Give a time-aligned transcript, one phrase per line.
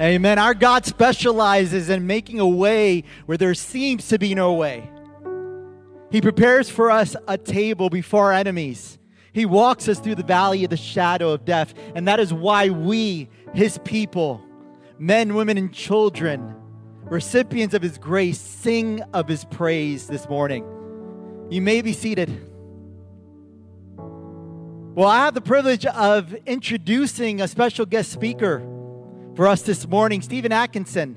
[0.00, 0.38] Amen.
[0.38, 4.90] Our God specializes in making a way where there seems to be no way.
[6.10, 8.98] He prepares for us a table before our enemies.
[9.34, 11.74] He walks us through the valley of the shadow of death.
[11.94, 14.42] And that is why we, His people,
[14.98, 16.54] men, women, and children,
[17.02, 20.64] recipients of His grace, sing of His praise this morning.
[21.50, 22.30] You may be seated.
[24.94, 28.66] Well, I have the privilege of introducing a special guest speaker
[29.40, 31.16] for us this morning, Stephen Atkinson.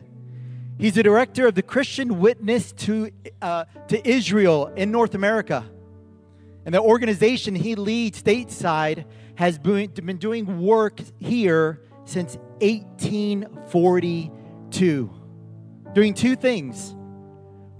[0.77, 5.70] He's the director of the Christian Witness to, uh, to Israel in North America.
[6.66, 9.04] And the organization he leads stateside
[9.36, 15.14] has been, been doing work here since 1842,
[15.94, 16.95] doing two things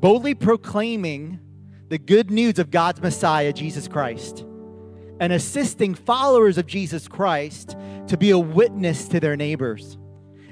[0.02, 1.40] boldly proclaiming
[1.88, 4.44] the good news of God's Messiah, Jesus Christ,
[5.22, 9.98] and assisting followers of Jesus Christ to be a witness to their neighbors.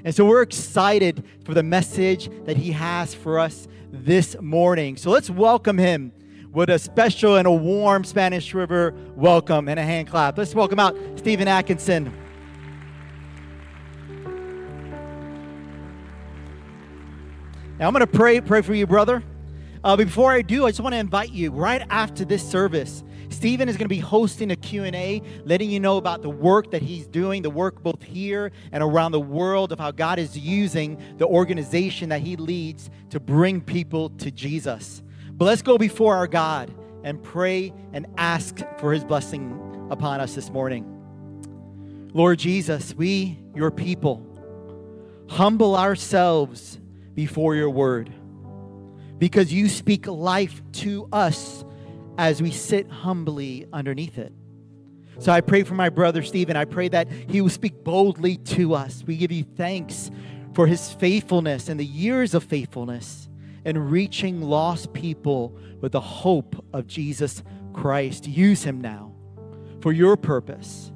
[0.04, 4.96] And so we're excited for the message that he has for us this morning.
[4.96, 6.12] So let's welcome him
[6.52, 10.36] with a special and a warm Spanish River welcome and a hand clap.
[10.36, 12.12] Let's welcome out Stephen Atkinson.
[17.78, 19.22] Now I'm going to pray pray for you, brother.
[19.84, 23.68] Uh, before I do, I just want to invite you right after this service Stephen
[23.68, 27.06] is going to be hosting a Q&A, letting you know about the work that he's
[27.06, 31.26] doing, the work both here and around the world of how God is using the
[31.26, 35.02] organization that he leads to bring people to Jesus.
[35.32, 36.72] But let's go before our God
[37.04, 40.88] and pray and ask for his blessing upon us this morning.
[42.14, 44.26] Lord Jesus, we, your people,
[45.28, 46.78] humble ourselves
[47.14, 48.12] before your word
[49.18, 51.64] because you speak life to us
[52.18, 54.32] as we sit humbly underneath it.
[55.18, 56.56] So I pray for my brother Stephen.
[56.56, 59.04] I pray that he will speak boldly to us.
[59.06, 60.10] We give you thanks
[60.54, 63.28] for his faithfulness and the years of faithfulness
[63.64, 68.26] in reaching lost people with the hope of Jesus Christ.
[68.26, 69.14] Use him now
[69.80, 70.92] for your purpose.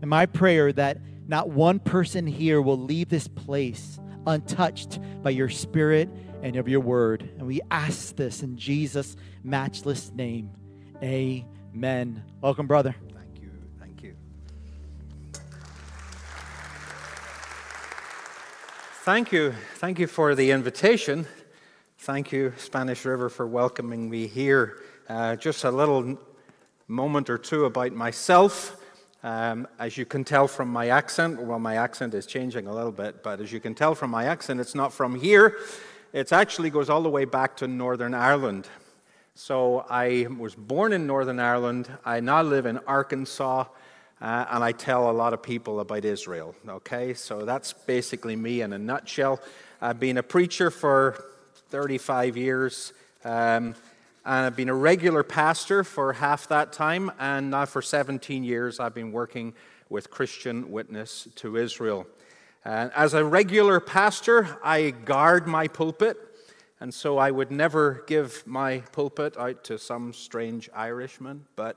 [0.00, 5.48] And my prayer that not one person here will leave this place untouched by your
[5.48, 6.08] spirit
[6.44, 7.22] and of your word.
[7.38, 10.50] And we ask this in Jesus' matchless name.
[11.02, 12.22] Amen.
[12.42, 12.94] Welcome, brother.
[13.14, 13.50] Thank you.
[13.80, 14.14] Thank you.
[19.04, 19.54] Thank you.
[19.76, 21.26] Thank you for the invitation.
[21.96, 24.82] Thank you, Spanish River, for welcoming me here.
[25.08, 26.18] Uh, just a little
[26.88, 28.76] moment or two about myself.
[29.22, 32.92] Um, as you can tell from my accent, well, my accent is changing a little
[32.92, 35.56] bit, but as you can tell from my accent, it's not from here.
[36.14, 38.68] It actually goes all the way back to Northern Ireland.
[39.34, 41.90] So I was born in Northern Ireland.
[42.04, 43.64] I now live in Arkansas,
[44.20, 46.54] uh, and I tell a lot of people about Israel.
[46.68, 49.40] Okay, so that's basically me in a nutshell.
[49.82, 51.20] I've been a preacher for
[51.70, 52.92] 35 years,
[53.24, 53.74] um,
[54.24, 58.78] and I've been a regular pastor for half that time, and now for 17 years
[58.78, 59.52] I've been working
[59.88, 62.06] with Christian Witness to Israel.
[62.64, 66.16] And as a regular pastor, I guard my pulpit,
[66.80, 71.76] and so I would never give my pulpit out to some strange Irishman, but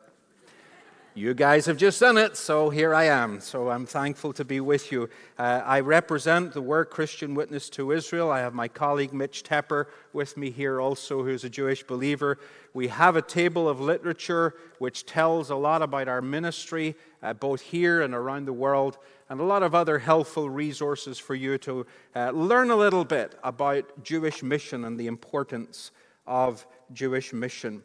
[1.18, 3.42] you guys have just done it, so here I am.
[3.42, 5.10] So I'm thankful to be with you.
[5.40, 8.30] Uh, I represent the Word Christian Witness to Israel.
[8.30, 12.38] I have my colleague Mitch Tepper with me here also, who's a Jewish believer.
[12.76, 17.62] We have a table of literature which tells a lot about our ministry, uh, both
[17.62, 21.88] here and around the world, and a lot of other helpful resources for you to
[22.16, 25.90] uh, learn a little bit about Jewish mission and the importance
[26.28, 27.82] of Jewish mission.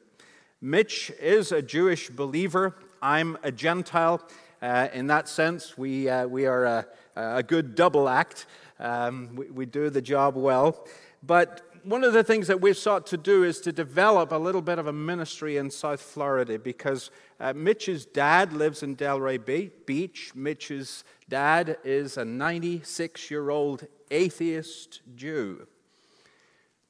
[0.60, 2.76] Mitch is a Jewish believer.
[3.02, 4.22] I'm a Gentile.
[4.62, 6.86] Uh, in that sense, we, uh, we are a,
[7.16, 8.46] a, good double act.
[8.78, 10.86] Um, we, we, do the job well.
[11.20, 14.62] But one of the things that we've sought to do is to develop a little
[14.62, 17.10] bit of a ministry in South Florida because
[17.40, 20.30] uh, Mitch's dad lives in Delray Beach.
[20.36, 25.66] Mitch's dad is a 96 year old atheist Jew.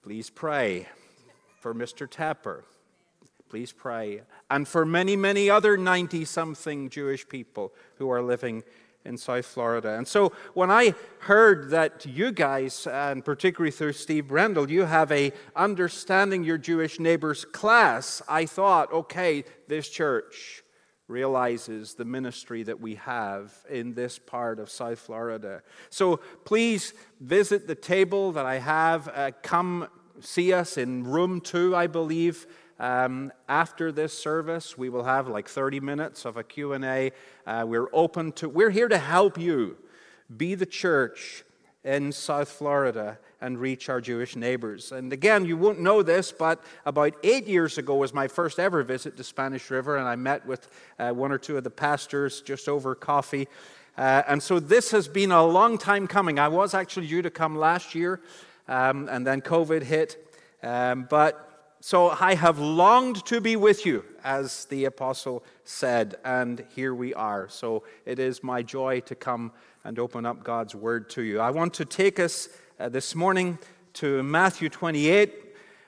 [0.02, 0.88] Please pray
[1.58, 2.06] for Mr.
[2.06, 2.66] Tapper.
[3.48, 4.22] Please pray.
[4.52, 8.62] And for many, many other 90 something Jewish people who are living
[9.02, 9.96] in South Florida.
[9.96, 15.10] And so when I heard that you guys, and particularly through Steve Brendel, you have
[15.10, 20.62] a understanding your Jewish neighbors class, I thought, okay, this church
[21.08, 25.62] realizes the ministry that we have in this part of South Florida.
[25.88, 29.08] So please visit the table that I have.
[29.08, 29.88] Uh, come
[30.20, 32.46] see us in room two, I believe.
[32.82, 37.12] Um, after this service, we will have like 30 minutes of a Q&A.
[37.46, 39.76] Uh, we're open to, we're here to help you
[40.36, 41.44] be the church
[41.84, 44.90] in South Florida and reach our Jewish neighbors.
[44.90, 48.82] And again, you won't know this, but about eight years ago was my first ever
[48.82, 50.66] visit to Spanish River, and I met with
[50.98, 53.46] uh, one or two of the pastors just over coffee.
[53.96, 56.40] Uh, and so this has been a long time coming.
[56.40, 58.20] I was actually due to come last year,
[58.66, 60.18] um, and then COVID hit.
[60.64, 61.51] Um, but
[61.84, 67.12] so I have longed to be with you, as the apostle said, and here we
[67.12, 67.48] are.
[67.48, 69.50] So it is my joy to come
[69.82, 71.40] and open up God's word to you.
[71.40, 72.48] I want to take us
[72.78, 73.58] uh, this morning
[73.94, 75.34] to Matthew 28.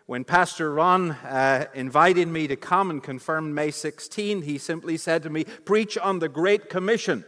[0.07, 5.23] When Pastor Ron uh, invited me to come and confirm May 16, he simply said
[5.23, 7.25] to me, Preach on the Great Commission.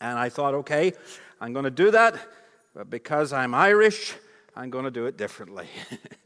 [0.00, 0.94] And I thought, okay,
[1.40, 2.16] I'm going to do that,
[2.74, 4.14] but because I'm Irish,
[4.56, 5.68] I'm going to do it differently.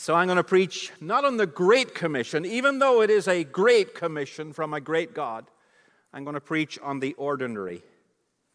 [0.00, 3.44] so I'm going to preach not on the Great Commission, even though it is a
[3.44, 5.44] great commission from a great God.
[6.14, 7.82] I'm going to preach on the ordinary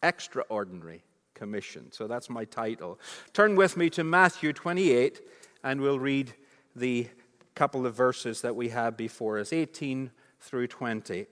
[0.02, 1.04] extraordinary
[1.36, 1.92] commission.
[1.92, 3.00] So that's my title.
[3.32, 5.22] Turn with me to Matthew 28,
[5.64, 6.34] and we'll read
[6.76, 7.10] the
[7.54, 10.10] couple of verses that we have before us 18
[10.40, 11.28] through 20.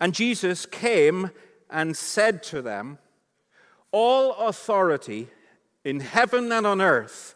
[0.00, 1.30] And Jesus came
[1.70, 2.98] and said to them,
[3.92, 5.28] All authority
[5.84, 7.35] in heaven and on earth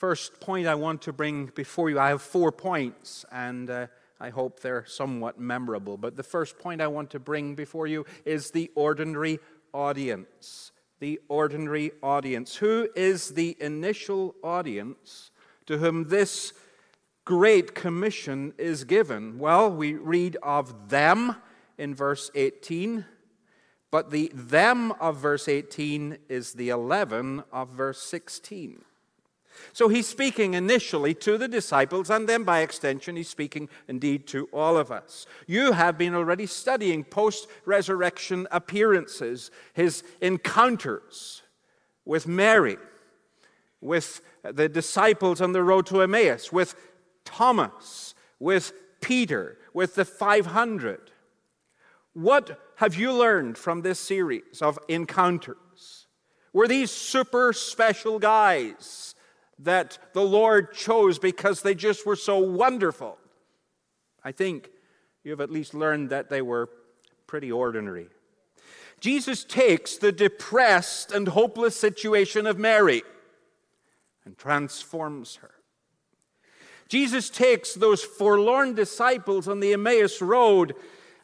[0.00, 3.88] First point I want to bring before you, I have four points, and uh,
[4.18, 5.98] I hope they're somewhat memorable.
[5.98, 9.40] But the first point I want to bring before you is the ordinary
[9.74, 10.72] audience.
[11.00, 12.56] The ordinary audience.
[12.56, 15.32] Who is the initial audience
[15.66, 16.54] to whom this
[17.26, 19.38] great commission is given?
[19.38, 21.36] Well, we read of them
[21.76, 23.04] in verse 18,
[23.90, 28.86] but the them of verse 18 is the 11 of verse 16.
[29.72, 34.48] So he's speaking initially to the disciples, and then by extension, he's speaking indeed to
[34.52, 35.26] all of us.
[35.46, 41.42] You have been already studying post resurrection appearances, his encounters
[42.04, 42.76] with Mary,
[43.80, 46.74] with the disciples on the road to Emmaus, with
[47.24, 51.10] Thomas, with Peter, with the 500.
[52.12, 56.06] What have you learned from this series of encounters?
[56.52, 59.09] Were these super special guys?
[59.62, 63.18] That the Lord chose because they just were so wonderful.
[64.24, 64.70] I think
[65.22, 66.68] you've at least learned that they were
[67.26, 68.08] pretty ordinary.
[69.00, 73.02] Jesus takes the depressed and hopeless situation of Mary
[74.24, 75.52] and transforms her.
[76.88, 80.74] Jesus takes those forlorn disciples on the Emmaus Road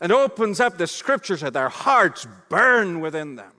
[0.00, 3.52] and opens up the scriptures that their hearts burn within them.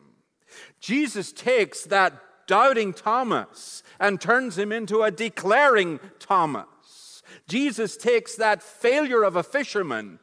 [0.79, 2.13] Jesus takes that
[2.47, 7.21] doubting Thomas and turns him into a declaring Thomas.
[7.47, 10.19] Jesus takes that failure of a fisherman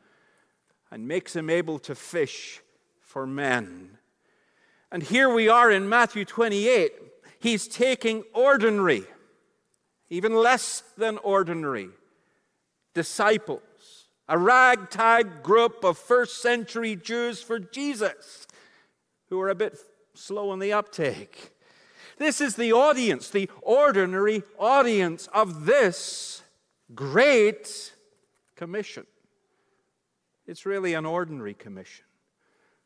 [0.91, 2.61] and makes him able to fish
[3.01, 3.99] for men.
[4.91, 6.93] And here we are in Matthew 28.
[7.41, 9.05] He's taking ordinary,
[10.09, 11.91] even less than ordinary,
[12.95, 13.61] disciples,
[14.29, 18.47] a ragtag group of first century Jews for Jesus
[19.29, 19.77] who are a bit
[20.15, 21.54] slow in the uptake.
[22.19, 26.43] This is the audience, the ordinary audience of this
[26.95, 27.93] great
[28.57, 29.07] commission.
[30.47, 32.05] It's really an ordinary commission.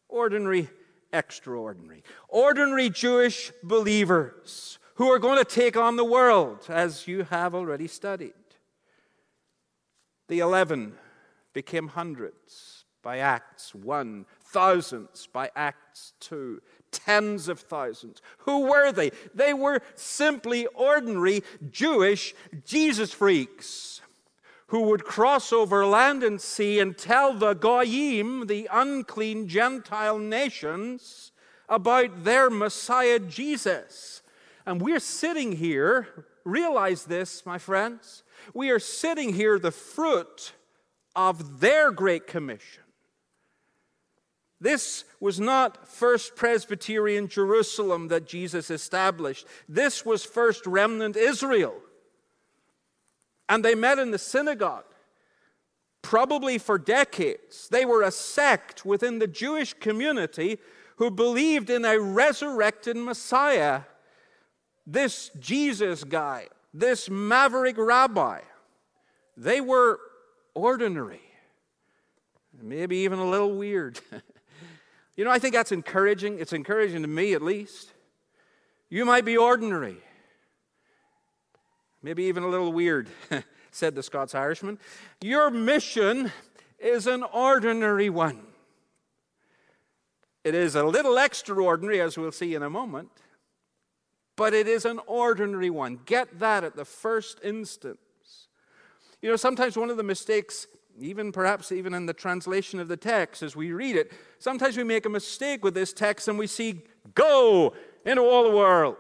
[0.09, 0.71] Ordinary,
[1.13, 2.03] extraordinary.
[2.29, 7.87] Ordinary Jewish believers who are going to take on the world, as you have already
[7.87, 8.33] studied.
[10.29, 10.95] The eleven
[11.53, 18.23] became hundreds by Acts 1, thousands by Acts 2, tens of thousands.
[18.39, 19.11] Who were they?
[19.35, 24.01] They were simply ordinary Jewish Jesus freaks
[24.69, 31.33] who would cross over land and sea and tell the Goyim, the unclean Gentile nations,
[31.69, 34.23] about their Messiah Jesus.
[34.67, 40.53] And we're sitting here, realize this, my friends, we are sitting here the fruit
[41.17, 42.85] of their great commission.
[44.61, 49.47] This was not First Presbyterian Jerusalem that Jesus established.
[49.69, 51.77] This was First Remnant Israel.
[53.49, 54.85] And they met in the synagogue,
[56.03, 57.69] probably for decades.
[57.69, 60.59] They were a sect within the Jewish community
[60.97, 63.83] who believed in a resurrected Messiah.
[64.85, 68.41] this Jesus guy, this maverick rabbi,
[69.37, 70.01] they were
[70.55, 71.21] ordinary,
[72.61, 74.01] maybe even a little weird.
[75.19, 76.39] you know, I think that's encouraging.
[76.39, 77.93] It's encouraging to me, at least.
[78.89, 79.97] You might be ordinary,
[82.05, 83.09] maybe even a little weird,
[83.73, 84.79] said the Scots Irishman.
[85.21, 86.31] Your mission
[86.79, 88.43] is an ordinary one.
[90.45, 93.11] It is a little extraordinary, as we'll see in a moment,
[94.37, 95.99] but it is an ordinary one.
[96.07, 97.99] Get that at the first instance.
[99.21, 102.97] You know, sometimes one of the mistakes, even perhaps even in the translation of the
[102.97, 106.47] text as we read it, sometimes we make a mistake with this text and we
[106.47, 106.83] see
[107.15, 107.73] go
[108.05, 108.97] into all the world.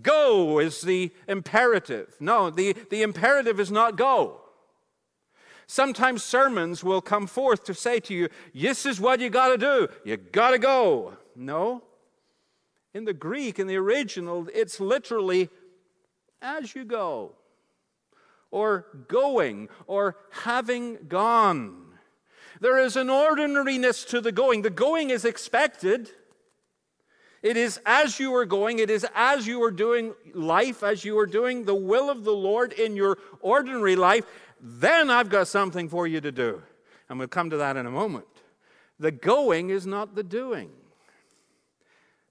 [0.00, 2.16] Go is the imperative.
[2.18, 4.40] No, the, the imperative is not go.
[5.66, 9.58] Sometimes sermons will come forth to say to you, This is what you got to
[9.58, 9.88] do.
[10.04, 11.16] You got to go.
[11.36, 11.82] No.
[12.94, 15.48] In the Greek, in the original, it's literally
[16.42, 17.36] as you go,
[18.52, 21.82] or going, or having gone.
[22.60, 24.62] There is an ordinariness to the going.
[24.62, 26.10] The going is expected.
[27.42, 31.18] It is as you are going, it is as you are doing life, as you
[31.18, 34.24] are doing the will of the Lord in your ordinary life,
[34.60, 36.62] then I've got something for you to do.
[37.08, 38.26] And we'll come to that in a moment.
[39.00, 40.70] The going is not the doing.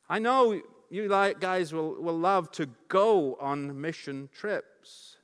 [0.08, 5.18] I know you guys will, will love to go on mission trips.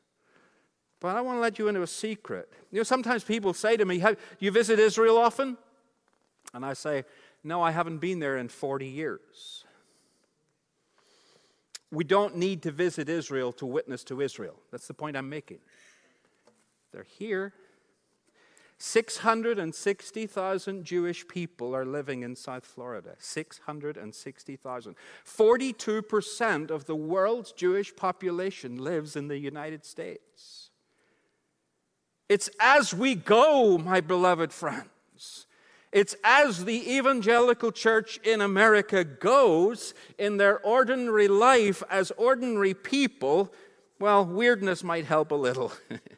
[0.99, 2.51] But I want to let you into a secret.
[2.71, 5.57] You know, sometimes people say to me, Have you visit Israel often?
[6.53, 7.05] And I say,
[7.43, 9.63] No, I haven't been there in 40 years.
[11.91, 14.59] We don't need to visit Israel to witness to Israel.
[14.71, 15.59] That's the point I'm making.
[16.91, 17.53] They're here.
[18.79, 23.15] 660,000 Jewish people are living in South Florida.
[23.17, 24.95] 660,000.
[25.25, 30.66] 42% of the world's Jewish population lives in the United States.
[32.29, 35.45] It's as we go, my beloved friends.
[35.91, 43.53] It's as the evangelical church in America goes in their ordinary life as ordinary people.
[43.99, 45.71] Well, weirdness might help a little.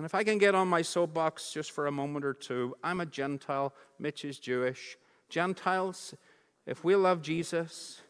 [0.00, 3.00] And if I can get on my soapbox just for a moment or two, I'm
[3.00, 4.96] a Gentile, Mitch is Jewish.
[5.28, 6.14] Gentiles,
[6.64, 8.00] if we love Jesus,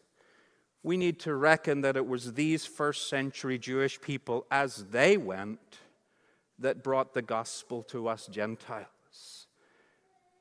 [0.83, 5.59] we need to reckon that it was these first century Jewish people, as they went,
[6.61, 9.47] that brought the gospel to us Gentiles.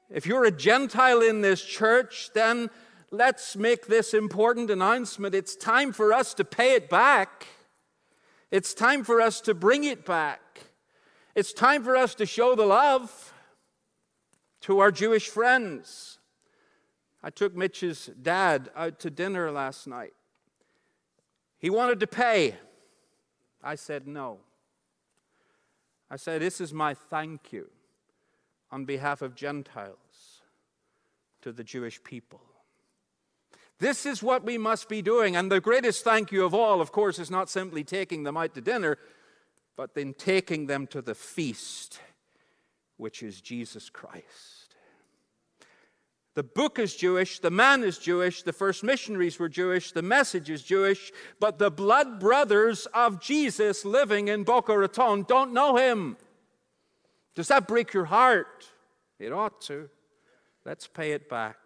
[0.08, 2.68] If you're a Gentile in this church, then
[3.10, 5.34] let's make this important announcement.
[5.34, 7.46] It's time for us to pay it back.
[8.50, 10.40] It's time for us to bring it back.
[11.34, 13.32] It's time for us to show the love
[14.62, 16.18] to our Jewish friends.
[17.22, 20.14] I took Mitch's dad out to dinner last night.
[21.58, 22.56] He wanted to pay.
[23.62, 24.40] I said no.
[26.10, 27.70] I say, This is my thank you
[28.70, 30.42] on behalf of Gentiles
[31.42, 32.40] to the Jewish people.
[33.78, 35.36] This is what we must be doing.
[35.36, 38.54] And the greatest thank you of all, of course, is not simply taking them out
[38.54, 38.98] to dinner,
[39.76, 41.98] but then taking them to the feast,
[42.98, 44.59] which is Jesus Christ.
[46.34, 50.48] The book is Jewish, the man is Jewish, the first missionaries were Jewish, the message
[50.48, 51.10] is Jewish,
[51.40, 56.16] but the blood brothers of Jesus living in Boca Raton don't know him.
[57.34, 58.68] Does that break your heart?
[59.18, 59.90] It ought to.
[60.64, 61.56] Let's pay it back.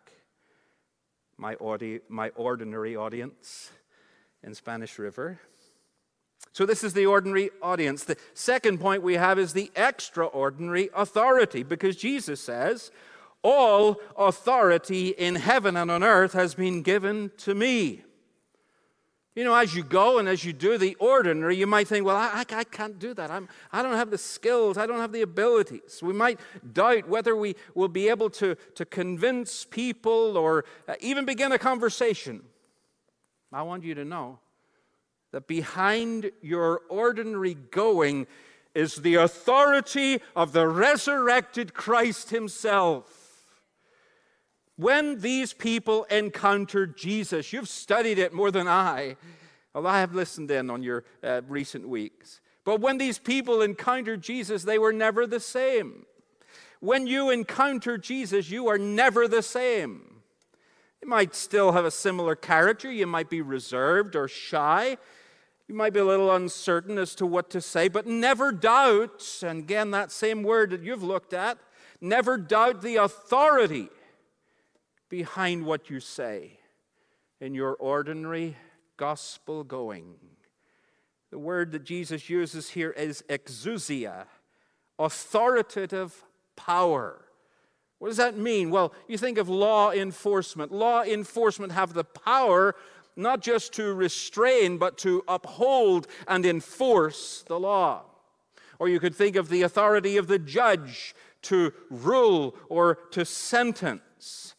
[1.37, 3.71] My, audi- my ordinary audience
[4.43, 5.41] in Spanish River.
[6.53, 8.05] So, this is the ordinary audience.
[8.05, 12.93] The second point we have is the extraordinary authority, because Jesus says,
[13.45, 18.03] All authority in heaven and on earth has been given to me.
[19.35, 22.17] You know, as you go and as you do the ordinary, you might think, well,
[22.17, 23.31] I, I, can't do that.
[23.31, 24.79] I'm, I don't have the skills.
[24.79, 26.01] I don't have the abilities.
[26.03, 26.41] We might
[26.73, 31.59] doubt whether we will be able to, to convince people or uh, even begin a
[31.59, 32.45] conversation.
[33.53, 34.39] I want you to know
[35.33, 38.27] that behind your ordinary going
[38.75, 43.24] is the authority of the resurrected Christ Himself.
[44.77, 49.17] When these people encountered Jesus, you've studied it more than I,
[49.75, 52.41] although I have listened in on your uh, recent weeks.
[52.65, 56.07] But when these people encountered Jesus, they were never the same.
[56.81, 60.23] When you encounter Jesus, you are never the same.
[61.01, 64.97] You might still have a similar character, you might be reserved or shy,
[65.69, 69.61] you might be a little uncertain as to what to say, but never doubt, and
[69.61, 71.59] again, that same word that you've looked at,
[72.01, 73.89] never doubt the authority
[75.09, 76.59] behind what you say
[77.41, 78.57] in your ordinary
[78.97, 80.15] gospel going.
[81.31, 84.27] The word that Jesus uses here is exousia,
[84.99, 86.25] authoritative
[86.57, 87.25] power.
[87.99, 88.71] What does that mean?
[88.71, 90.73] Well, you think of law enforcement.
[90.73, 92.75] Law enforcement have the power
[93.17, 98.03] not just to restrain, but to uphold and enforce the law.
[98.79, 104.54] Or you could think of the authority of the judge to rule or to sentence.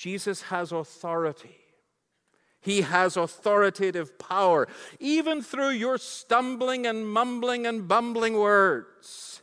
[0.00, 1.58] Jesus has authority.
[2.62, 4.66] He has authoritative power,
[4.98, 9.42] even through your stumbling and mumbling and bumbling words.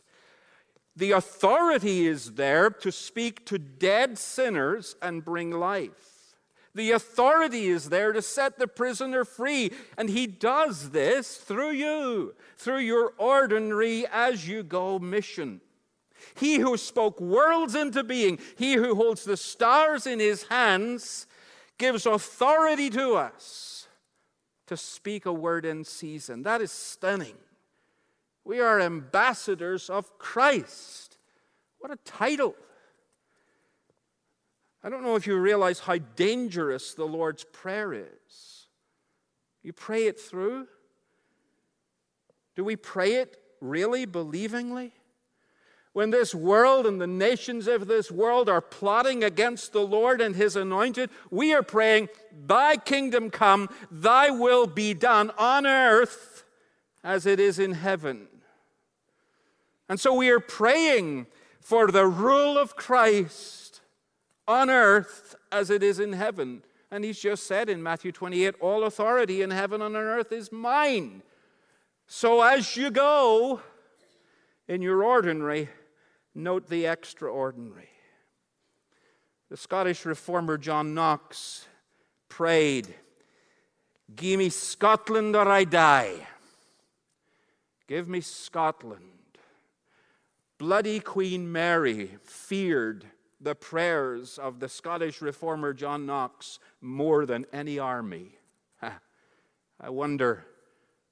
[0.96, 6.34] The authority is there to speak to dead sinners and bring life.
[6.74, 12.34] The authority is there to set the prisoner free, and he does this through you,
[12.56, 15.60] through your ordinary as you go mission.
[16.36, 21.26] He who spoke worlds into being, he who holds the stars in his hands,
[21.78, 23.88] gives authority to us
[24.66, 26.42] to speak a word in season.
[26.42, 27.36] That is stunning.
[28.44, 31.18] We are ambassadors of Christ.
[31.78, 32.54] What a title!
[34.82, 38.68] I don't know if you realize how dangerous the Lord's Prayer is.
[39.62, 40.68] You pray it through.
[42.54, 44.92] Do we pray it really believingly?
[45.98, 50.36] When this world and the nations of this world are plotting against the Lord and
[50.36, 52.08] his anointed, we are praying,
[52.46, 56.44] Thy kingdom come, Thy will be done on earth
[57.02, 58.28] as it is in heaven.
[59.88, 61.26] And so we are praying
[61.60, 63.80] for the rule of Christ
[64.46, 66.62] on earth as it is in heaven.
[66.92, 70.52] And he's just said in Matthew 28 all authority in heaven and on earth is
[70.52, 71.22] mine.
[72.06, 73.62] So as you go
[74.68, 75.68] in your ordinary,
[76.38, 77.88] Note the extraordinary.
[79.50, 81.66] The Scottish reformer John Knox
[82.28, 82.94] prayed,
[84.14, 86.28] Give me Scotland or I die.
[87.88, 89.02] Give me Scotland.
[90.58, 93.06] Bloody Queen Mary feared
[93.40, 98.38] the prayers of the Scottish reformer John Knox more than any army.
[99.80, 100.46] I wonder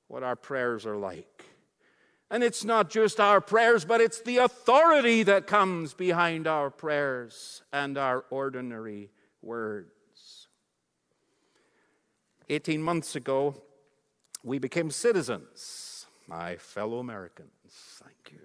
[0.06, 1.55] what our prayers are like.
[2.30, 7.62] And it's not just our prayers, but it's the authority that comes behind our prayers
[7.72, 9.10] and our ordinary
[9.42, 10.48] words.
[12.48, 13.62] 18 months ago,
[14.42, 17.50] we became citizens, my fellow Americans.
[18.02, 18.38] Thank you.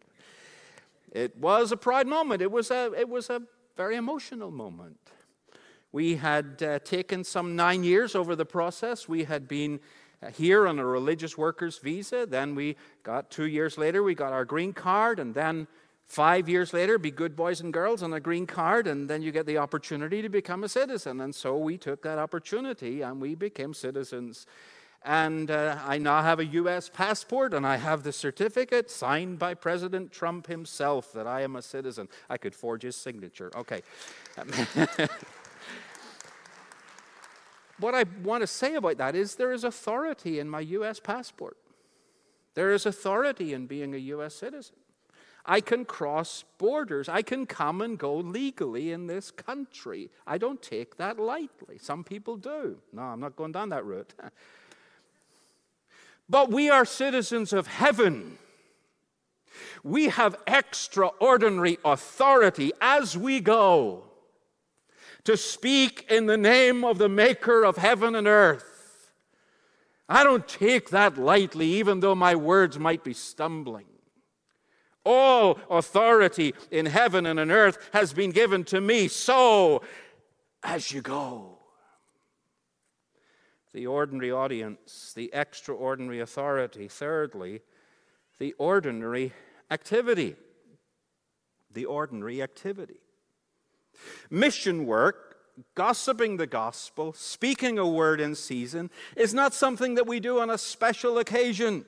[1.11, 2.41] It was a pride moment.
[2.41, 3.41] It was a, it was a
[3.75, 4.97] very emotional moment.
[5.91, 9.09] We had uh, taken some nine years over the process.
[9.09, 9.81] We had been
[10.29, 12.25] here on a religious workers visa.
[12.25, 15.67] Then we got two years later, we got our green card, and then
[16.05, 19.31] five years later, be good boys and girls on a green card, and then you
[19.31, 21.21] get the opportunity to become a citizen.
[21.21, 24.45] And so we took that opportunity and we became citizens.
[25.03, 26.87] And uh, I now have a U.S.
[26.87, 31.61] passport, and I have the certificate signed by President Trump himself that I am a
[31.63, 32.07] citizen.
[32.29, 33.51] I could forge his signature.
[33.55, 33.81] Okay.
[37.81, 40.99] what I want to say about that is there is authority in my U.S.
[40.99, 41.57] passport.
[42.53, 44.35] There is authority in being a U.S.
[44.35, 44.75] citizen.
[45.45, 47.09] I can cross borders.
[47.09, 50.11] I can come and go legally in this country.
[50.27, 51.79] I don't take that lightly.
[51.79, 52.77] Some people do.
[52.93, 54.13] No, I'm not going down that route.
[56.29, 58.37] but we are citizens of heaven.
[59.83, 64.10] We have extraordinary authority as we go
[65.23, 69.13] to speak in the name of the maker of heaven and earth.
[70.09, 73.85] I don't take that lightly, even though my words might be stumbling.
[75.05, 79.07] All authority in heaven and on earth has been given to me.
[79.07, 79.81] So,
[80.63, 81.57] as you go,
[83.73, 86.87] the ordinary audience, the extraordinary authority.
[86.87, 87.61] Thirdly,
[88.37, 89.33] the ordinary
[89.69, 90.35] activity.
[91.71, 93.00] The ordinary activity.
[94.29, 95.37] Mission work,
[95.75, 100.49] gossiping the gospel, speaking a word in season, is not something that we do on
[100.49, 101.85] a special occasion.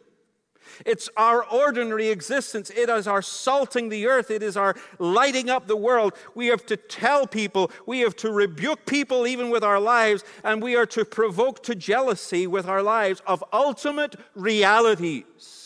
[0.86, 2.70] It's our ordinary existence.
[2.70, 4.32] It is our salting the earth.
[4.32, 6.14] It is our lighting up the world.
[6.36, 10.62] We have to tell people, we have to rebuke people even with our lives, and
[10.62, 15.63] we are to provoke to jealousy with our lives of ultimate realities.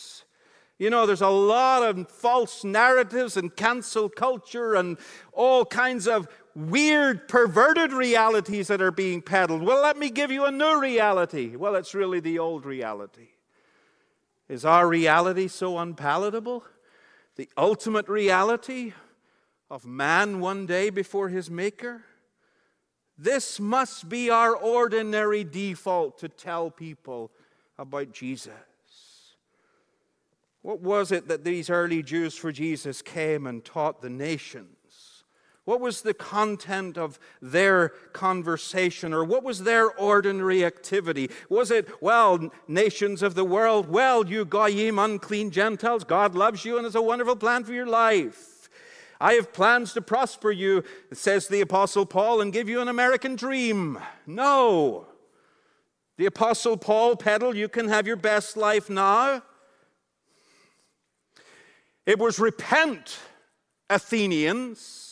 [0.80, 4.98] You know, there's a lot of false narratives and cancel culture and
[5.34, 9.64] all kinds of weird, perverted realities that are being peddled.
[9.64, 11.56] Well, let me give you a new reality.
[11.56, 13.30] Well, it's really the old reality.
[14.48, 16.64] Is our reality so unpalatable?
[17.36, 18.94] The ultimate reality
[19.70, 22.04] of man one day before his Maker?
[23.18, 27.32] This must be our ordinary default to tell people
[27.80, 28.54] about Jesus.
[30.68, 35.24] What was it that these early Jews for Jesus came and taught the nations?
[35.64, 41.30] What was the content of their conversation or what was their ordinary activity?
[41.48, 46.76] Was it, well, nations of the world, well, you goyim, unclean Gentiles, God loves you
[46.76, 48.68] and has a wonderful plan for your life.
[49.22, 53.38] I have plans to prosper you, says the Apostle Paul, and give you an American
[53.38, 54.00] dream.
[54.26, 55.08] No.
[56.18, 59.44] The Apostle Paul peddled, you can have your best life now.
[62.08, 63.20] It was repent,
[63.88, 65.08] Athenians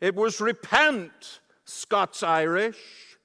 [0.00, 3.18] it was repent, Scots Irish,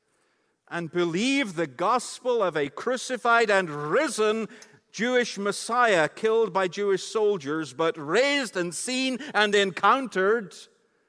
[0.70, 4.50] and believe the gospel of a crucified and risen
[4.92, 10.54] Jewish Messiah killed by Jewish soldiers, but raised and seen and encountered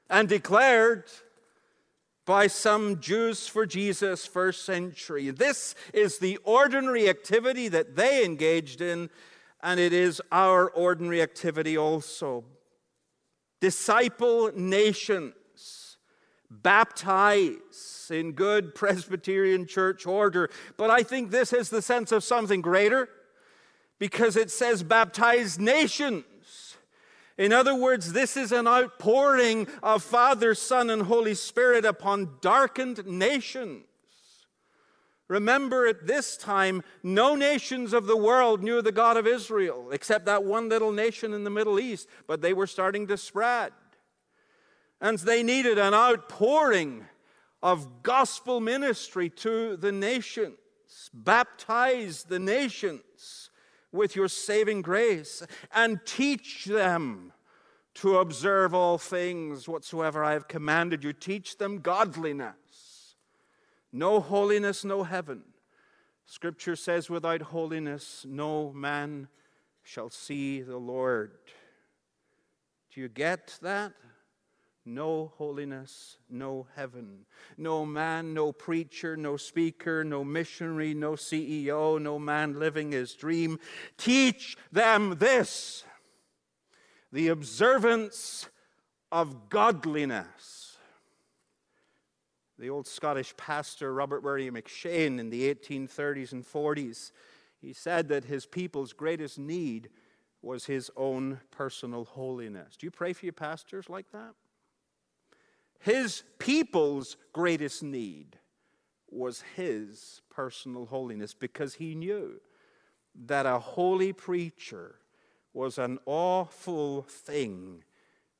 [0.09, 1.05] and declared
[2.25, 5.29] by some Jews for Jesus first century.
[5.31, 9.09] This is the ordinary activity that they engaged in,
[9.61, 12.43] and it is our ordinary activity also.
[13.59, 15.97] Disciple nations,
[16.49, 20.49] baptize in good Presbyterian church order.
[20.77, 23.09] But I think this has the sense of something greater
[23.99, 26.25] because it says baptize nations.
[27.37, 33.05] In other words, this is an outpouring of Father, Son, and Holy Spirit upon darkened
[33.05, 33.86] nations.
[35.27, 40.25] Remember, at this time, no nations of the world knew the God of Israel, except
[40.25, 43.73] that one little nation in the Middle East, but they were starting to spread.
[45.01, 47.05] And they needed an outpouring
[47.61, 50.57] of gospel ministry to the nations.
[51.13, 53.49] Baptize the nations
[53.91, 57.33] with your saving grace and teach them
[57.95, 61.13] to observe all things whatsoever I have commanded you.
[61.13, 62.55] Teach them godliness.
[63.91, 65.43] No holiness, no heaven.
[66.25, 69.27] Scripture says, without holiness, no man
[69.83, 71.31] shall see the Lord.
[72.93, 73.93] Do you get that?
[74.87, 77.25] no holiness, no heaven.
[77.57, 83.59] No man, no preacher, no speaker, no missionary, no CEO, no man living his dream.
[83.97, 85.83] Teach them this
[87.11, 88.47] the observance
[89.11, 90.56] of godliness.
[92.59, 97.11] The old Scottish pastor Robert Murray M'Cheyne in the 1830s and 40s,
[97.59, 99.89] he said that his people's greatest need
[100.41, 102.75] was his own personal holiness.
[102.77, 104.33] Do you pray for your pastors like that?
[105.79, 108.39] His people's greatest need
[109.09, 112.41] was his personal holiness because he knew
[113.25, 114.95] that a holy preacher
[115.53, 117.83] was an awful thing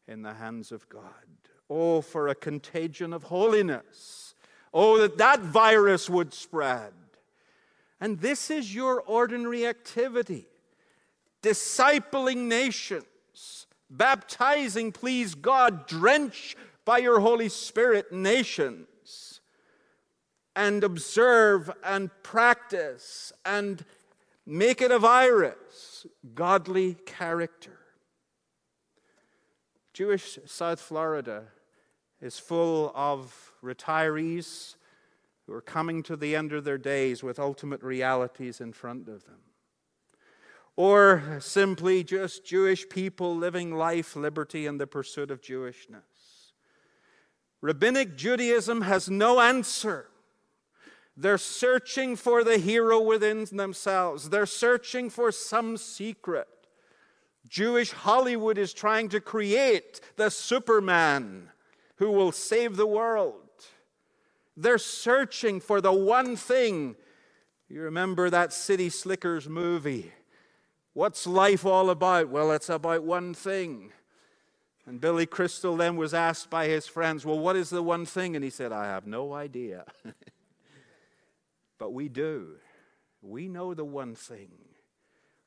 [0.08, 1.03] in the hands of God.
[1.69, 4.36] Oh, for a contagion of holiness.
[4.73, 6.93] Oh, that that virus would spread.
[7.99, 10.47] And this is your ordinary activity
[11.43, 19.39] discipling nations, baptizing, please God, drench by your Holy Spirit nations
[20.56, 23.86] and observe and practice and
[24.45, 27.77] make it a virus godly character.
[29.93, 31.45] Jewish South Florida
[32.21, 34.75] is full of retirees
[35.45, 39.25] who are coming to the end of their days with ultimate realities in front of
[39.25, 39.39] them.
[40.75, 46.51] Or simply just Jewish people living life, liberty, and the pursuit of Jewishness.
[47.62, 50.10] Rabbinic Judaism has no answer.
[51.15, 56.47] They're searching for the hero within themselves, they're searching for some secret.
[57.47, 61.49] Jewish Hollywood is trying to create the Superman
[61.97, 63.36] who will save the world.
[64.55, 66.95] They're searching for the one thing.
[67.69, 70.12] You remember that City Slickers movie?
[70.93, 72.29] What's life all about?
[72.29, 73.91] Well, it's about one thing
[74.88, 78.36] and Billy Crystal then was asked by his friends, Well, what is the one thing?
[78.36, 79.83] And he said, I have no idea.
[81.77, 82.55] but we do.
[83.21, 84.51] We know the one thing.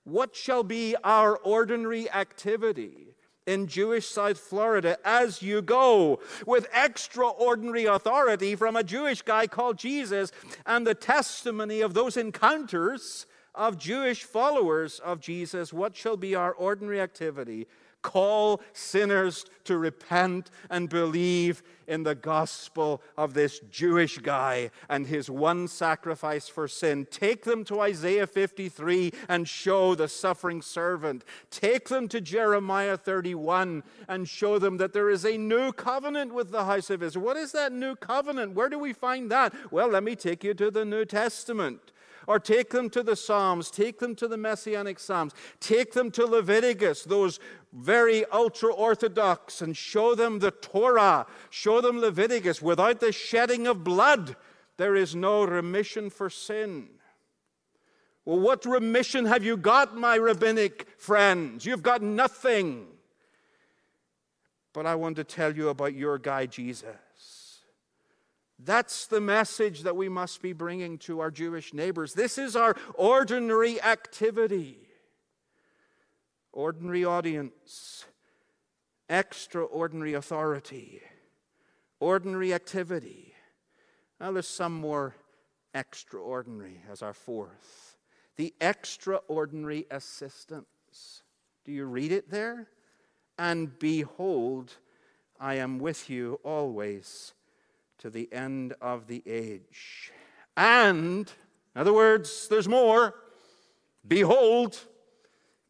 [0.04, 3.14] What shall be our ordinary activity
[3.46, 9.79] in Jewish South Florida as you go with extraordinary authority from a Jewish guy called
[9.79, 10.33] Jesus
[10.66, 15.72] and the testimony of those encounters of Jewish followers of Jesus?
[15.72, 17.66] What shall be our ordinary activity
[18.02, 25.28] call sinners to repent and believe in the gospel of this Jewish guy and his
[25.28, 27.06] one sacrifice for sin.
[27.10, 31.24] Take them to Isaiah 53 and show the suffering servant.
[31.50, 36.52] Take them to Jeremiah 31 and show them that there is a new covenant with
[36.52, 37.24] the house of Israel.
[37.24, 38.54] What is that new covenant?
[38.54, 39.52] Where do we find that?
[39.72, 41.92] Well, let me take you to the New Testament
[42.30, 46.24] or take them to the Psalms, take them to the Messianic Psalms, take them to
[46.24, 47.40] Leviticus, those
[47.72, 52.62] very ultra orthodox, and show them the Torah, show them Leviticus.
[52.62, 54.36] Without the shedding of blood,
[54.76, 56.90] there is no remission for sin.
[58.24, 61.66] Well, what remission have you got, my rabbinic friends?
[61.66, 62.86] You've got nothing.
[64.72, 66.94] But I want to tell you about your guy, Jesus.
[68.62, 72.12] That's the message that we must be bringing to our Jewish neighbors.
[72.12, 74.88] This is our ordinary activity,
[76.52, 78.04] ordinary audience,
[79.08, 81.00] extraordinary authority,
[82.00, 83.34] ordinary activity.
[84.20, 85.14] Now, there's some more
[85.74, 87.90] extraordinary as our fourth
[88.40, 91.22] the extraordinary assistance.
[91.66, 92.68] Do you read it there?
[93.38, 94.72] And behold,
[95.38, 97.34] I am with you always
[98.00, 100.12] to the end of the age.
[100.56, 101.30] And,
[101.74, 103.14] in other words, there's more.
[104.06, 104.78] Behold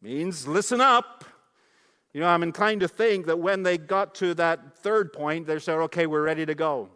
[0.01, 1.23] means listen up.
[2.13, 5.59] You know, I'm inclined to think that when they got to that third point, they
[5.59, 6.89] said, okay, we're ready to go.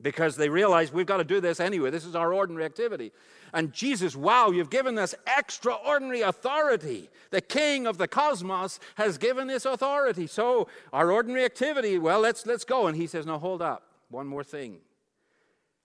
[0.00, 1.90] Because they realized we've got to do this anyway.
[1.90, 3.12] This is our ordinary activity.
[3.52, 7.10] And Jesus, wow, you've given us extraordinary authority.
[7.30, 10.28] The king of the cosmos has given this authority.
[10.28, 12.86] So our ordinary activity, well, let's let's go.
[12.86, 13.87] And he says, no, hold up.
[14.10, 14.78] One more thing.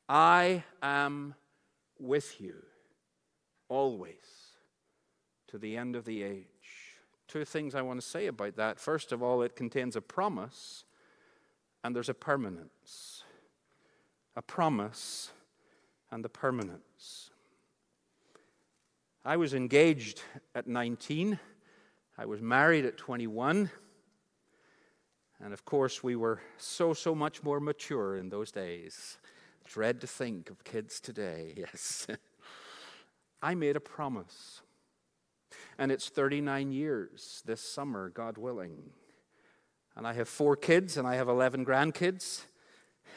[0.07, 1.35] I am
[1.99, 2.55] with you
[3.69, 4.13] always
[5.47, 6.45] to the end of the age.
[7.27, 8.79] Two things I want to say about that.
[8.79, 10.83] First of all, it contains a promise
[11.83, 13.23] and there's a permanence.
[14.35, 15.31] A promise
[16.11, 17.29] and the permanence.
[19.25, 20.21] I was engaged
[20.53, 21.39] at 19.
[22.17, 23.69] I was married at 21.
[25.43, 29.17] And of course, we were so, so much more mature in those days.
[29.65, 32.07] Dread to think of kids today, yes.
[33.41, 34.61] I made a promise.
[35.77, 38.91] And it's 39 years this summer, God willing.
[39.97, 42.43] And I have four kids and I have 11 grandkids.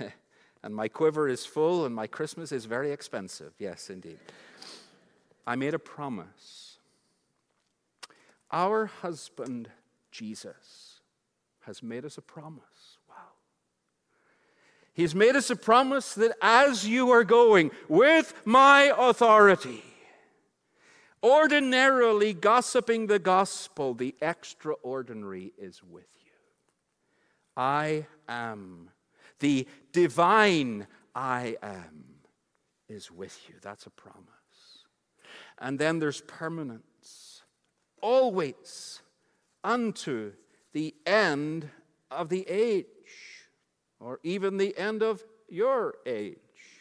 [0.64, 3.52] and my quiver is full and my Christmas is very expensive.
[3.58, 4.18] Yes, indeed.
[5.46, 6.78] I made a promise.
[8.50, 9.70] Our husband,
[10.10, 10.85] Jesus,
[11.66, 12.98] has made us a promise.
[13.08, 13.14] Wow.
[14.94, 19.82] He's made us a promise that as you are going with my authority,
[21.22, 26.32] ordinarily gossiping the gospel, the extraordinary is with you.
[27.56, 28.90] I am.
[29.40, 32.04] The divine I am
[32.88, 33.56] is with you.
[33.60, 34.24] That's a promise.
[35.58, 37.42] And then there's permanence.
[38.00, 39.02] Always
[39.64, 40.32] unto
[40.76, 41.70] the end
[42.10, 42.84] of the age,
[43.98, 46.36] or even the end of your age,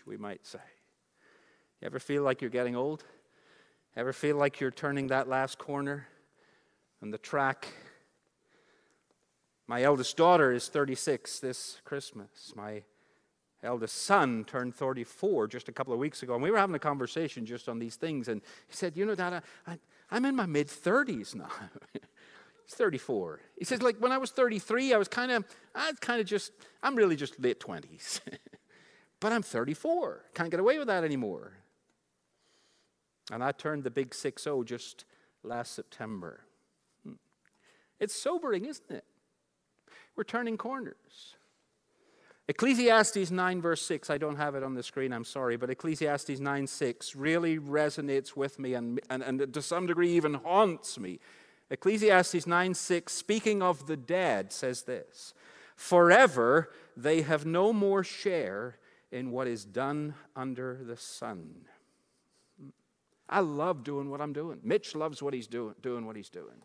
[0.06, 0.60] we might say.
[1.80, 3.06] You ever feel like you're getting old?
[3.96, 6.10] Ever feel like you're turning that last corner
[7.02, 7.70] on the track?
[9.66, 12.52] My eldest daughter is 36 this Christmas.
[12.54, 12.84] My
[13.64, 16.80] eldest son turned 34 just a couple of weeks ago, and we were having a
[16.80, 18.28] conversation just on these things.
[18.28, 19.80] And he said, You know, Dad, I,
[20.12, 21.48] am in my mid 30s now.
[22.66, 23.42] He's 34.
[23.58, 26.52] He says, like, when I was 33, I was kind of, I kind of just,
[26.82, 28.22] I'm really just late 20s.
[29.20, 30.26] but I'm 34.
[30.34, 31.54] Can't get away with that anymore.
[33.32, 35.06] And I turned the big 6 0 just
[35.44, 36.42] last September.
[37.04, 37.14] Hmm.
[38.00, 39.06] It's sobering, isn't it?
[40.16, 41.36] We're turning corners.
[42.48, 46.40] Ecclesiastes 9, verse 6, I don't have it on the screen, I'm sorry, but Ecclesiastes
[46.40, 51.20] 9, 6 really resonates with me and, and, and to some degree even haunts me
[51.72, 55.34] Ecclesiastes 9 6, speaking of the dead, says this
[55.76, 58.78] Forever they have no more share
[59.12, 61.66] in what is done under the sun.
[63.28, 64.60] I love doing what I'm doing.
[64.64, 66.62] Mitch loves what he's doing, doing what he's doing.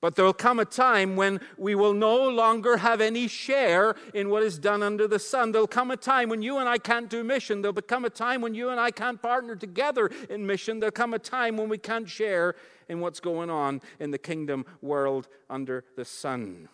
[0.00, 4.28] But there will come a time when we will no longer have any share in
[4.28, 5.52] what is done under the sun.
[5.52, 7.62] There'll come a time when you and I can't do mission.
[7.62, 10.80] There'll become a time when you and I can't partner together in mission.
[10.80, 12.56] There'll come a time when we can't share
[12.88, 16.68] in what's going on in the kingdom world under the sun.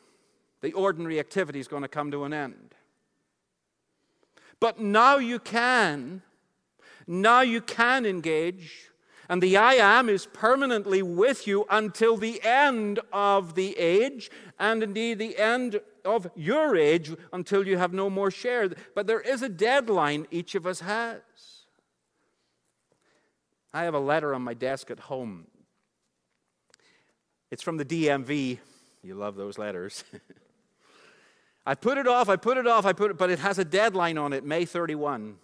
[0.61, 2.75] The ordinary activity is going to come to an end.
[4.61, 6.23] But now you can.
[7.07, 8.93] Now you can engage
[9.33, 14.83] And the I am is permanently with you until the end of the age, and
[14.83, 18.69] indeed the end of your age until you have no more share.
[18.95, 21.21] But there is a deadline each of us has.
[23.73, 25.47] I have a letter on my desk at home.
[27.53, 28.59] It's from the DMV.
[29.03, 30.05] You love those letters.
[31.67, 33.65] I put it off, I put it off, I put it, but it has a
[33.65, 35.37] deadline on it, May 31.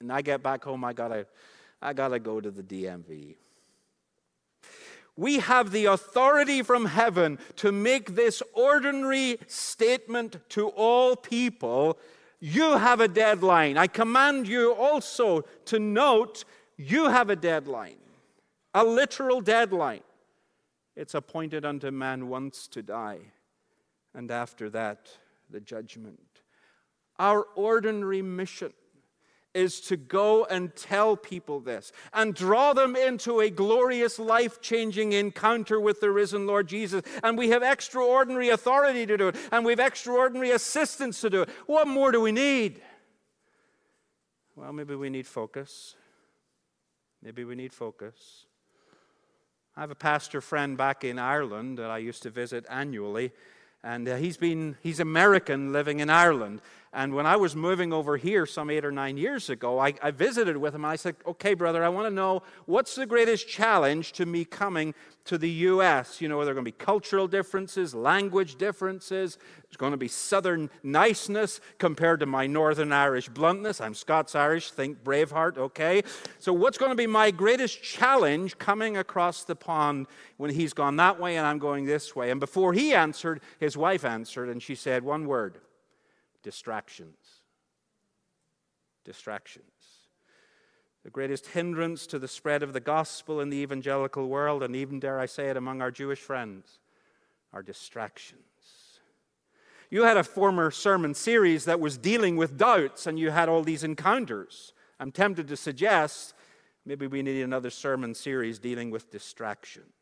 [0.00, 1.28] And I get back home, I gotta,
[1.80, 3.36] I gotta go to the DMV.
[5.16, 12.00] We have the authority from heaven to make this ordinary statement to all people.
[12.40, 13.78] You have a deadline.
[13.78, 16.44] I command you also to note
[16.76, 17.98] you have a deadline,
[18.74, 20.02] a literal deadline.
[20.96, 23.32] It's appointed unto man once to die,
[24.14, 25.08] and after that,
[25.50, 26.20] the judgment.
[27.18, 28.72] Our ordinary mission
[29.54, 35.12] is to go and tell people this and draw them into a glorious, life changing
[35.12, 37.02] encounter with the risen Lord Jesus.
[37.22, 41.42] And we have extraordinary authority to do it, and we have extraordinary assistance to do
[41.42, 41.50] it.
[41.66, 42.82] What more do we need?
[44.56, 45.94] Well, maybe we need focus.
[47.22, 48.46] Maybe we need focus.
[49.76, 53.32] I have a pastor friend back in Ireland that I used to visit annually,
[53.82, 56.62] and uh, he's been he's American living in Ireland.
[56.94, 60.12] And when I was moving over here some eight or nine years ago, I, I
[60.12, 60.84] visited with him.
[60.84, 64.44] and I said, "Okay, brother, I want to know what's the greatest challenge to me
[64.44, 66.20] coming to the U.S.
[66.20, 69.38] You know, are there going to be cultural differences, language differences?
[69.64, 73.80] There's going to be Southern niceness compared to my Northern Irish bluntness.
[73.80, 76.02] I'm Scots Irish, think Braveheart, okay?
[76.38, 80.94] So, what's going to be my greatest challenge coming across the pond when he's gone
[80.96, 82.30] that way and I'm going this way?
[82.30, 85.58] And before he answered, his wife answered, and she said one word
[86.44, 87.40] distractions.
[89.04, 89.64] Distractions
[91.04, 94.98] the greatest hindrance to the spread of the gospel in the evangelical world, and even,
[94.98, 96.78] dare I say it, among our Jewish friends,
[97.52, 98.40] are distractions.
[99.90, 103.62] You had a former sermon series that was dealing with doubts, and you had all
[103.62, 104.72] these encounters.
[104.98, 106.32] I'm tempted to suggest
[106.86, 109.92] maybe we need another sermon series dealing with distractions.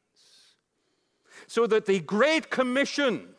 [1.48, 3.31] So that the Great Commission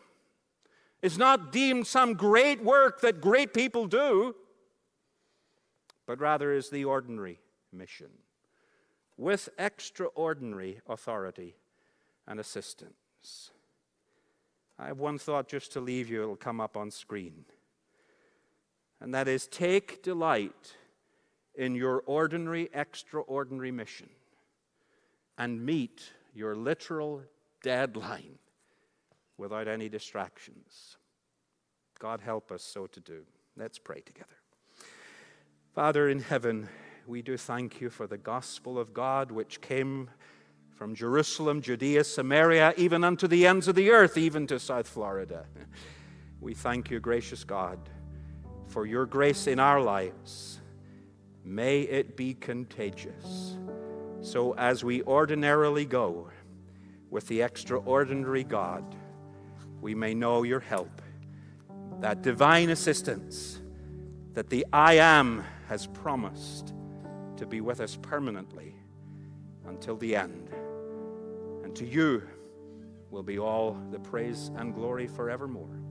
[1.04, 4.34] is not deemed some great work that great people do,
[6.08, 7.40] but rather is the ordinary
[7.74, 8.10] mission
[9.18, 11.56] with extraordinary authority
[12.26, 13.52] and assistance.
[14.80, 17.46] I have one thought just to leave you, it'll come up on screen.
[19.02, 20.74] And that is take delight
[21.54, 24.10] in your ordinary, extraordinary mission
[25.38, 27.24] and meet your literal
[27.62, 28.40] deadline
[29.38, 30.98] without any distractions.
[32.00, 33.24] God help us so to do.
[33.56, 34.36] Let's pray together.
[35.74, 36.70] Father in heaven,
[37.08, 40.10] we do thank you for the gospel of God which came
[40.70, 45.46] from Jerusalem, Judea, Samaria, even unto the ends of the earth, even to South Florida.
[46.42, 47.80] We thank you, gracious God,
[48.68, 50.60] for your grace in our lives.
[51.46, 53.58] May it be contagious.
[54.22, 56.30] So, as we ordinarily go
[57.10, 58.84] with the extraordinary God,
[59.84, 61.02] we may know your help,
[62.00, 63.60] that divine assistance
[64.32, 66.74] that the I am has promised
[67.36, 68.76] to be with us permanently
[69.68, 70.50] until the end.
[71.66, 72.24] And to you
[73.12, 75.83] will be all the praise and glory forevermore.